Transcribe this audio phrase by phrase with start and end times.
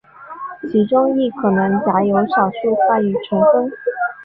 [0.63, 3.71] 其中亦可能夹有少数汉语成分。